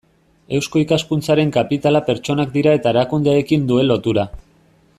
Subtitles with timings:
[0.59, 4.25] Eusko Ikaskuntzaren kapitala pertsonak dira eta erakundeekin duen lotura.